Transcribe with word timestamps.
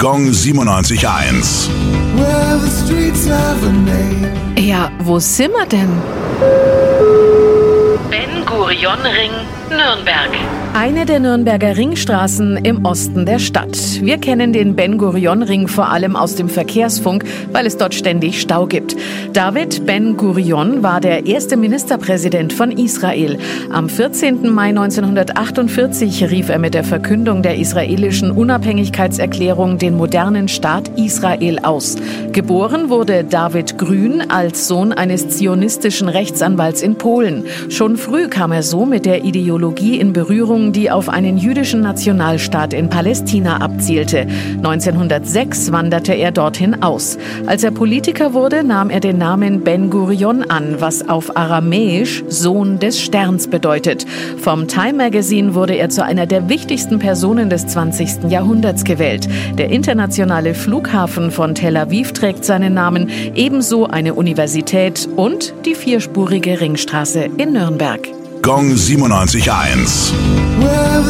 Gong 0.00 0.30
97.1. 0.30 1.68
Well, 2.14 2.60
the 2.60 2.70
streets 2.70 3.26
have 3.26 3.66
a 3.66 3.72
name. 3.72 4.30
Ja, 4.56 4.92
wo 5.00 5.18
sind 5.18 5.52
wir 5.52 5.66
denn? 5.66 5.90
Ben 8.08 8.44
Gurion 8.46 9.00
Ring, 9.02 9.32
Nürnberg. 9.68 10.30
Eine 10.74 11.06
der 11.06 11.18
Nürnberger 11.18 11.76
Ringstraßen 11.76 12.56
im 12.58 12.84
Osten 12.84 13.26
der 13.26 13.38
Stadt. 13.38 14.00
Wir 14.00 14.18
kennen 14.18 14.52
den 14.52 14.76
Ben-Gurion-Ring 14.76 15.66
vor 15.66 15.90
allem 15.90 16.14
aus 16.14 16.36
dem 16.36 16.48
Verkehrsfunk, 16.48 17.24
weil 17.52 17.66
es 17.66 17.76
dort 17.76 17.94
ständig 17.94 18.40
Stau 18.40 18.66
gibt. 18.66 18.96
David 19.32 19.86
Ben-Gurion 19.86 20.82
war 20.82 21.00
der 21.00 21.26
erste 21.26 21.56
Ministerpräsident 21.56 22.52
von 22.52 22.70
Israel. 22.70 23.38
Am 23.70 23.88
14. 23.88 24.52
Mai 24.52 24.68
1948 24.68 26.30
rief 26.30 26.48
er 26.48 26.58
mit 26.58 26.74
der 26.74 26.84
Verkündung 26.84 27.42
der 27.42 27.56
israelischen 27.56 28.30
Unabhängigkeitserklärung 28.30 29.78
den 29.78 29.96
modernen 29.96 30.48
Staat 30.48 30.90
Israel 30.96 31.58
aus. 31.60 31.96
Geboren 32.32 32.88
wurde 32.88 33.24
David 33.24 33.78
Grün 33.78 34.30
als 34.30 34.68
Sohn 34.68 34.92
eines 34.92 35.28
zionistischen 35.28 36.08
Rechtsanwalts 36.08 36.82
in 36.82 36.96
Polen. 36.96 37.44
Schon 37.68 37.96
früh 37.96 38.28
kam 38.28 38.52
er 38.52 38.62
so 38.62 38.86
mit 38.86 39.06
der 39.06 39.24
Ideologie 39.24 39.98
in 39.98 40.12
Berührung, 40.12 40.67
die 40.72 40.90
auf 40.90 41.08
einen 41.08 41.38
jüdischen 41.38 41.80
Nationalstaat 41.80 42.72
in 42.72 42.88
Palästina 42.88 43.60
abzielte. 43.60 44.26
1906 44.56 45.72
wanderte 45.72 46.12
er 46.14 46.32
dorthin 46.32 46.82
aus. 46.82 47.18
Als 47.46 47.64
er 47.64 47.70
Politiker 47.70 48.34
wurde, 48.34 48.64
nahm 48.64 48.90
er 48.90 49.00
den 49.00 49.18
Namen 49.18 49.60
Ben 49.62 49.90
Gurion 49.90 50.50
an, 50.50 50.76
was 50.80 51.08
auf 51.08 51.36
Aramäisch 51.36 52.24
Sohn 52.28 52.78
des 52.78 53.00
Sterns 53.00 53.48
bedeutet. 53.48 54.06
Vom 54.38 54.68
Time 54.68 54.94
Magazine 54.94 55.54
wurde 55.54 55.74
er 55.74 55.88
zu 55.88 56.04
einer 56.04 56.26
der 56.26 56.48
wichtigsten 56.48 56.98
Personen 56.98 57.50
des 57.50 57.66
20. 57.66 58.30
Jahrhunderts 58.30 58.84
gewählt. 58.84 59.28
Der 59.56 59.70
internationale 59.70 60.54
Flughafen 60.54 61.30
von 61.30 61.54
Tel 61.54 61.76
Aviv 61.76 62.12
trägt 62.12 62.44
seinen 62.44 62.74
Namen, 62.74 63.08
ebenso 63.34 63.86
eine 63.86 64.14
Universität 64.14 65.08
und 65.16 65.54
die 65.64 65.74
vierspurige 65.74 66.60
Ringstraße 66.60 67.28
in 67.36 67.52
Nürnberg. 67.52 68.17
Gong 68.42 68.70
97.1. 68.70 70.12
Well, 70.60 71.04